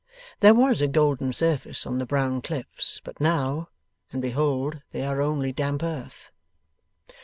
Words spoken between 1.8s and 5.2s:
on the brown cliffs but now, and behold they